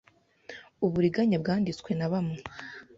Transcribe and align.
Uburiganya 0.85 1.37
bwanditswe 1.43 1.89
na 1.95 2.07
bamwe 2.11 2.37